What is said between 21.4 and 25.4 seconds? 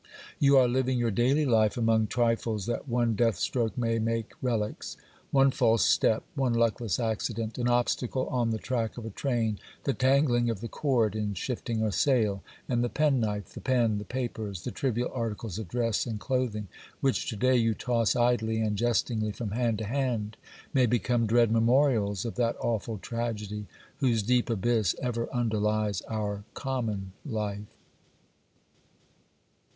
memorials of that awful tragedy whose deep abyss ever